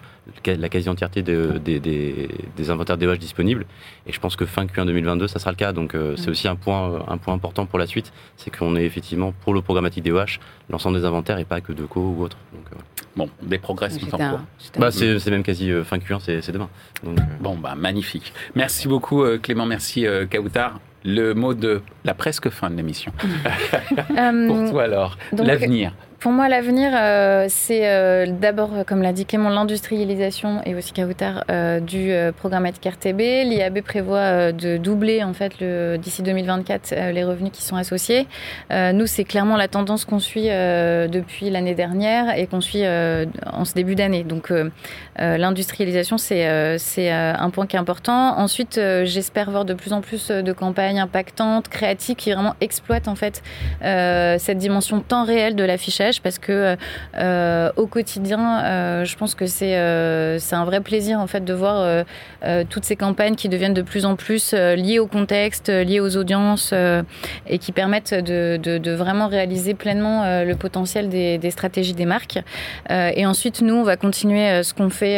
[0.45, 3.65] la quasi-entièreté des, des, inventaires DOH disponibles.
[4.07, 5.71] Et je pense que fin Q1 2022, ça sera le cas.
[5.73, 6.31] Donc, c'est mm.
[6.31, 9.61] aussi un point, un point important pour la suite, c'est qu'on est effectivement pour le
[9.61, 10.39] programmatique DOH
[10.69, 12.37] l'ensemble des inventaires et pas que de co ou autre.
[12.53, 12.81] Donc, euh,
[13.15, 14.39] Bon, des progrès sont en cours.
[14.77, 16.69] Bah, c'est même quasi euh, fin Q1, c'est demain.
[17.03, 18.33] Donc, euh, Bon, bah, magnifique.
[18.55, 20.79] Merci beaucoup Clément, merci Kautar.
[21.05, 23.11] Le mot de la presque fin de l'émission.
[24.47, 25.93] pour toi alors, l'avenir.
[26.19, 31.45] Pour moi, l'avenir, euh, c'est euh, d'abord, comme l'a dit Clément, l'industrialisation et aussi Kautar
[31.49, 33.19] euh, du programmatique RTB.
[33.45, 35.63] L'IAB prévoit de doubler en fait
[35.97, 38.27] d'ici 2024 les revenus qui sont associés.
[38.69, 43.73] nous, c'est clairement la tendance qu'on suit depuis l'année dernière et qu'on suit en ce
[43.73, 44.23] début d'année.
[44.23, 44.51] Donc,
[45.19, 48.37] l'industrialisation, c'est c'est un point qui est important.
[48.37, 53.15] Ensuite, j'espère voir de plus en plus de campagnes impactantes, créatives, qui vraiment exploitent en
[53.15, 53.41] fait
[53.81, 56.77] cette dimension temps réel de l'affichage parce que
[57.17, 61.43] euh, au quotidien, euh, je pense que c'est euh, c'est un vrai plaisir en fait
[61.43, 62.05] de voir
[62.69, 66.73] toutes ces campagnes qui deviennent de plus en plus liées au contexte, liées aux audiences
[67.47, 72.39] et qui permettent de, de, vraiment réaliser pleinement le potentiel des, des, stratégies des marques.
[72.89, 75.08] et ensuite, nous, on va continuer ce qu'on fait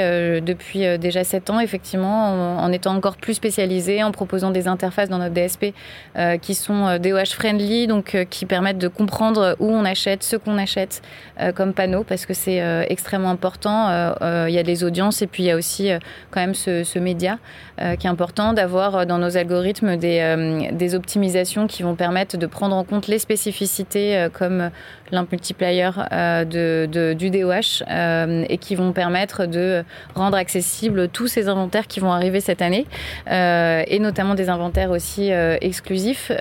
[0.42, 5.18] depuis déjà sept ans, effectivement, en, étant encore plus spécialisé, en proposant des interfaces dans
[5.18, 5.74] notre DSP
[6.42, 11.02] qui sont DOH friendly, donc qui permettent de comprendre où on achète, ce qu'on achète
[11.40, 13.90] euh, comme panneau parce que c'est euh, extrêmement important.
[13.90, 15.92] Euh, il y a des audiences et puis il y a aussi
[16.30, 17.40] quand même ce, média
[18.00, 22.76] qui est important d'avoir dans nos algorithmes des, des, optimisations qui vont permettre de prendre
[22.76, 24.70] en compte les spécificités comme
[25.32, 27.84] multiplier de, de, du DOH
[28.48, 29.81] et qui vont permettre de
[30.16, 32.86] rendre accessibles tous ces inventaires qui vont arriver cette année
[33.28, 35.30] et notamment des inventaires aussi
[35.62, 36.32] exclusifs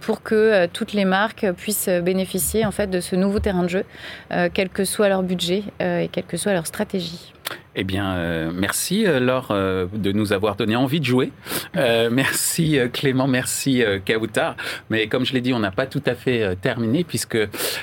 [0.00, 3.84] pour que toutes les marques puissent bénéficier en fait de ce nouveau terrain de jeu,
[4.32, 7.32] euh, quel que soit leur budget euh, et quelle que soit leur stratégie.
[7.76, 11.32] Eh bien, euh, merci Laure de nous avoir donné envie de jouer.
[11.74, 14.56] merci Clément, merci Kautar.
[14.90, 17.38] Mais comme je l'ai dit, on n'a pas tout à fait terminé puisque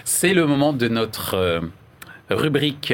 [0.05, 1.61] c'est le moment de notre
[2.29, 2.93] rubrique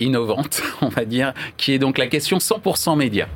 [0.00, 3.28] innovante, on va dire, qui est donc la question 100% média.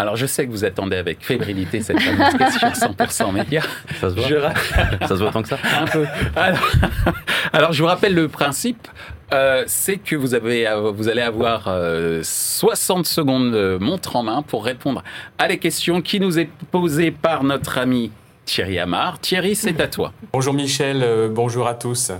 [0.00, 3.60] Alors, je sais que vous attendez avec fébrilité cette fameuse question 100% média.
[4.00, 4.54] Ça se voit.
[5.02, 5.58] ça se voit tant que ça.
[5.78, 6.06] Un peu.
[7.52, 8.88] Alors, je vous rappelle le principe.
[9.34, 14.40] Euh, c'est que vous, avez, vous allez avoir 60 euh, secondes de montre en main
[14.40, 15.04] pour répondre
[15.38, 18.10] à les questions qui nous est posées par notre ami
[18.50, 19.20] Thierry Amar.
[19.20, 20.12] Thierry, c'est à toi.
[20.32, 22.10] Bonjour Michel, bonjour à tous.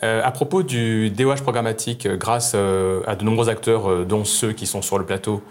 [0.00, 4.98] à propos du DOH programmatique, grâce à de nombreux acteurs, dont ceux qui sont sur
[4.98, 5.42] le plateau,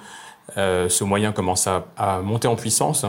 [0.58, 3.06] euh, ce moyen commence à, monter en puissance.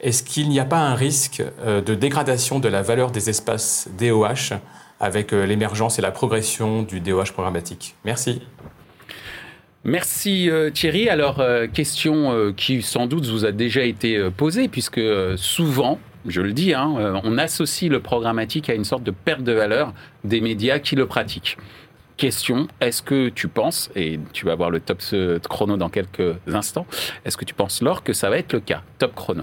[0.00, 3.88] Est-ce qu'il n'y a pas un risque euh, de dégradation de la valeur des espaces
[3.98, 4.56] DOH
[5.00, 7.94] avec euh, l'émergence et la progression du DOH programmatique?
[8.04, 8.42] Merci.
[9.86, 11.10] Merci Thierry.
[11.10, 11.42] Alors,
[11.74, 15.02] question qui sans doute vous a déjà été posée, puisque
[15.36, 19.52] souvent, je le dis, hein, on associe le programmatique à une sorte de perte de
[19.52, 19.92] valeur
[20.24, 21.58] des médias qui le pratiquent.
[22.16, 25.02] Question, est-ce que tu penses, et tu vas voir le top
[25.48, 26.86] chrono dans quelques instants,
[27.24, 29.42] est-ce que tu penses, Laure, que ça va être le cas Top chrono?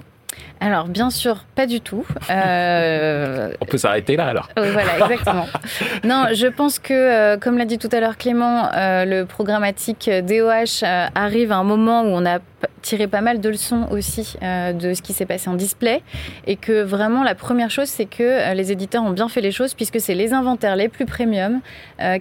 [0.60, 2.06] Alors, bien sûr, pas du tout.
[2.30, 4.50] Euh, On peut s'arrêter là alors.
[4.56, 5.48] voilà, exactement.
[6.04, 10.10] non, je pense que, euh, comme l'a dit tout à l'heure Clément, euh, le programmatique
[10.10, 12.38] DOH arrive à un moment où on a
[12.84, 16.02] tiré pas mal de leçons aussi de ce qui s'est passé en display
[16.48, 19.76] et que vraiment la première chose c'est que les éditeurs ont bien fait les choses
[19.76, 21.62] puisque c'est les inventaires les plus premium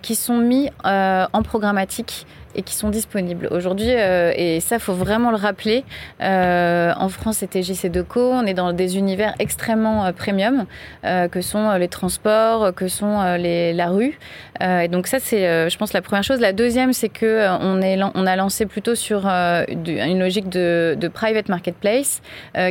[0.03, 3.91] qui sont mis en programmatique et qui sont disponibles aujourd'hui.
[3.91, 5.85] Euh, et ça, faut vraiment le rappeler.
[6.21, 8.21] Euh, en France, c'était JC Deco.
[8.21, 10.67] On est dans des univers extrêmement euh, premium,
[11.03, 14.19] que sont les transports, que sont les, la rue.
[14.61, 16.41] et donc ça, c'est, je pense, la première chose.
[16.41, 21.09] La deuxième, c'est que on, est, on a lancé plutôt sur une logique de, de
[21.09, 22.23] private marketplace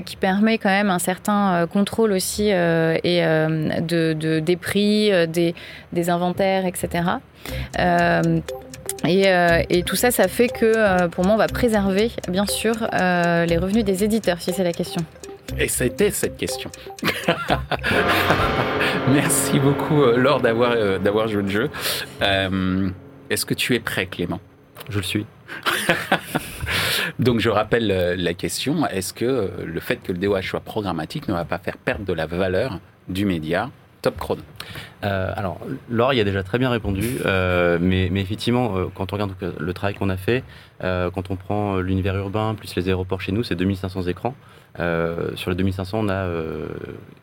[0.05, 5.55] qui permet quand même un certain contrôle aussi et de, de, des prix, des,
[5.91, 7.03] des inventaires, etc.
[9.05, 12.75] Euh, et, tout ça, ça fait que euh, pour moi, on va préserver, bien sûr,
[12.93, 15.03] euh, les revenus des éditeurs, si c'est la question.
[15.57, 16.69] Et c'était cette question.
[19.11, 21.69] Merci beaucoup, Laure, d'avoir d'avoir joué le jeu.
[23.29, 24.39] Est-ce que tu es prêt, Clément?
[24.89, 25.25] Je le suis.
[27.19, 31.33] Donc je rappelle la question, est-ce que le fait que le DOH soit programmatique ne
[31.33, 33.71] va pas faire perdre de la valeur du média?
[34.01, 34.41] Top chrono.
[35.03, 35.59] Euh, alors,
[35.89, 39.73] Laure y a déjà très bien répondu, euh, mais, effectivement, euh, quand on regarde le
[39.73, 40.43] travail qu'on a fait,
[40.81, 44.33] quand on prend l'univers urbain plus les aéroports chez nous, c'est 2500 écrans.
[45.35, 46.25] sur les 2500, on a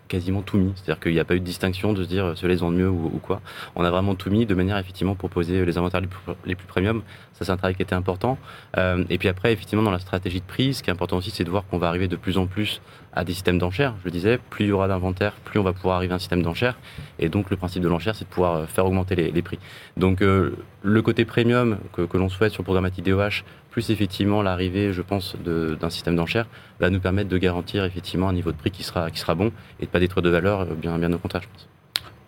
[0.08, 0.72] quasiment tout mis.
[0.76, 2.90] C'est-à-dire qu'il n'y a pas eu de distinction de se dire ceux les vendent mieux
[2.90, 3.40] ou, quoi.
[3.74, 6.54] On a vraiment tout mis de manière effectivement pour proposer les inventaires les plus, les
[6.54, 7.02] premium.
[7.32, 8.36] Ça, c'est un travail qui était important.
[8.76, 11.44] et puis après, effectivement, dans la stratégie de prix, ce qui est important aussi, c'est
[11.44, 12.82] de voir qu'on va arriver de plus en plus
[13.16, 13.94] à des systèmes d'enchères.
[14.00, 16.20] Je le disais, plus il y aura d'inventaire, plus on va pouvoir arriver à un
[16.20, 16.78] système d'enchères.
[17.18, 19.58] Et donc, le principe de l'enchère, c'est de pouvoir euh, faire augmenter les, prix.
[19.96, 24.92] Donc, euh, le côté premium que, l'on souhaite sur le programmatique DOH, plus effectivement l'arrivée,
[24.92, 26.46] je pense, d'un système d'enchères,
[26.78, 29.50] va nous permettre de garantir effectivement un niveau de prix qui sera, qui sera bon
[29.80, 31.68] et de pas détruire de valeur, euh, bien, bien au contraire, je pense.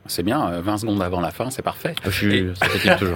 [0.09, 1.95] C'est bien, 20 euh, secondes avant la fin, c'est parfait.
[2.05, 2.53] Je suis et...
[2.99, 3.15] toujours.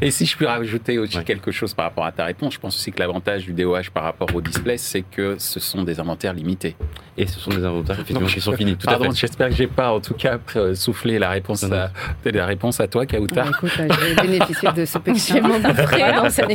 [0.00, 2.74] et si je peux rajouter aussi quelque chose par rapport à ta réponse, je pense
[2.76, 6.32] aussi que l'avantage du DOH par rapport au display, c'est que ce sont des inventaires
[6.32, 6.76] limités.
[7.16, 8.76] Et ce sont des inventaires effectivement qui sont finis.
[8.76, 10.38] Tout Pardon, j'espère que j'ai pas en tout cas
[10.74, 11.90] soufflé la réponse, à,
[12.24, 13.44] la réponse à toi, Kauta.
[13.46, 16.48] Ah, écoute, euh, je vais bénéficier de ce petit dans cette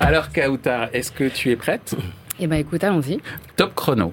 [0.00, 1.94] Alors Kauta, est-ce que tu es prête?
[2.40, 3.20] Eh bien écoute, allons-y.
[3.56, 4.12] Top chrono.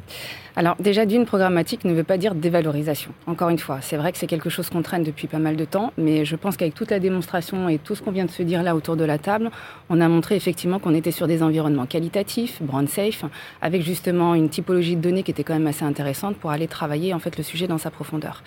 [0.55, 3.11] Alors déjà, d'une programmatique ne veut pas dire dévalorisation.
[3.25, 5.65] Encore une fois, c'est vrai que c'est quelque chose qu'on traîne depuis pas mal de
[5.65, 8.43] temps, mais je pense qu'avec toute la démonstration et tout ce qu'on vient de se
[8.43, 9.49] dire là autour de la table,
[9.89, 13.23] on a montré effectivement qu'on était sur des environnements qualitatifs, brand safe,
[13.61, 17.13] avec justement une typologie de données qui était quand même assez intéressante pour aller travailler
[17.13, 18.43] en fait le sujet dans sa profondeur.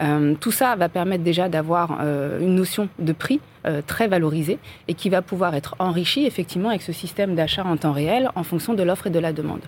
[0.00, 4.58] Euh, tout ça va permettre déjà d'avoir euh, une notion de prix euh, très valorisé
[4.88, 8.42] et qui va pouvoir être enrichi effectivement avec ce système d'achat en temps réel en
[8.42, 9.60] fonction de l'offre et de la demande.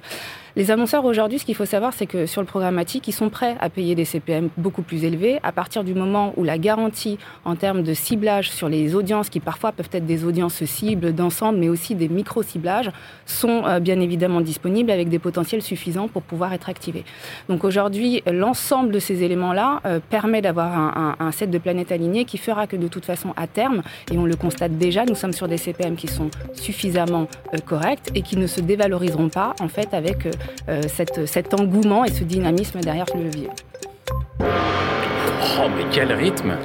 [0.56, 3.56] Les annonceurs aujourd'hui, ce qu'il faut savoir, c'est que sur le programmatique, ils sont prêts
[3.60, 7.54] à payer des CPM beaucoup plus élevés à partir du moment où la garantie en
[7.54, 11.68] termes de ciblage sur les audiences, qui parfois peuvent être des audiences cibles d'ensemble, mais
[11.68, 12.90] aussi des micro-ciblages,
[13.26, 17.04] sont euh, bien évidemment disponibles avec des potentiels suffisants pour pouvoir être activés.
[17.48, 22.24] Donc aujourd'hui, l'ensemble de ces éléments-là euh, permet d'avoir un, un set de planètes alignées
[22.24, 25.32] qui fera que de toute façon, à terme, et on le constate déjà, nous sommes
[25.32, 29.68] sur des CPM qui sont suffisamment euh, corrects et qui ne se dévaloriseront pas en
[29.68, 30.30] fait avec euh,
[30.68, 30.82] euh,
[31.26, 33.48] cet engouement et ce dynamisme derrière le levier.
[34.40, 36.56] Oh mais quel rythme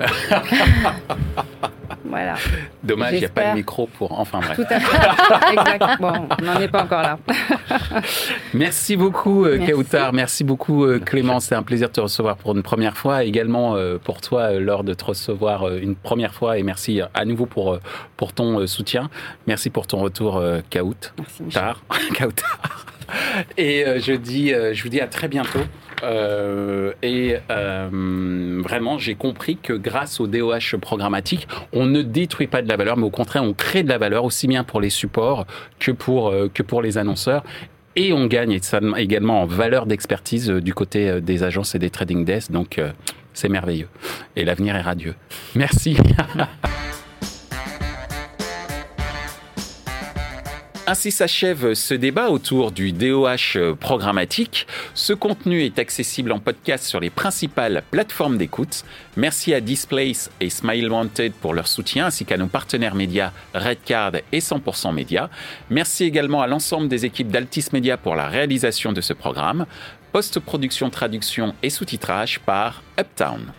[2.14, 2.36] Voilà.
[2.84, 4.20] Dommage, il n'y a pas de micro pour.
[4.20, 4.54] Enfin bref.
[4.54, 5.52] Tout à fait.
[5.52, 6.00] exact.
[6.00, 7.18] Bon, on n'en est pas encore là.
[8.54, 10.12] Merci beaucoup, euh, Kautar.
[10.12, 11.40] Merci beaucoup, euh, Clément.
[11.40, 13.24] C'est un plaisir de te recevoir pour une première fois.
[13.24, 16.56] Également euh, pour toi, lors de te recevoir une première fois.
[16.56, 17.80] Et merci à nouveau pour,
[18.16, 19.10] pour ton soutien.
[19.48, 20.94] Merci pour ton retour, Kaout.
[21.18, 21.74] Merci, Michel.
[22.16, 22.86] Kautar.
[23.58, 25.58] Et je, dis, je vous dis à très bientôt.
[26.04, 32.62] Euh, et euh, vraiment, j'ai compris que grâce au DOH programmatique, on ne détruit pas
[32.62, 34.90] de la valeur, mais au contraire, on crée de la valeur aussi bien pour les
[34.90, 35.46] supports
[35.78, 37.42] que pour, euh, que pour les annonceurs.
[37.96, 38.58] Et on gagne
[38.96, 42.50] également en valeur d'expertise du côté des agences et des trading desks.
[42.50, 42.80] Donc,
[43.32, 43.86] c'est merveilleux.
[44.34, 45.14] Et l'avenir est radieux.
[45.54, 45.96] Merci.
[50.86, 54.66] Ainsi s'achève ce débat autour du DOH programmatique.
[54.92, 58.84] Ce contenu est accessible en podcast sur les principales plateformes d'écoute.
[59.16, 64.16] Merci à Displace et Smile Wanted pour leur soutien, ainsi qu'à nos partenaires médias Redcard
[64.30, 65.30] et 100% Média.
[65.70, 69.64] Merci également à l'ensemble des équipes d'Altis Media pour la réalisation de ce programme.
[70.12, 73.54] Post-production, traduction et sous-titrage par Uptown.